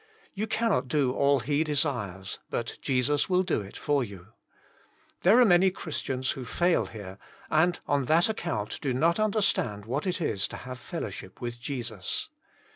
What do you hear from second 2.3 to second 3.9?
but Jesus will do it